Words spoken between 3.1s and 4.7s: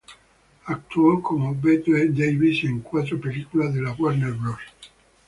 películas de Warner Bros.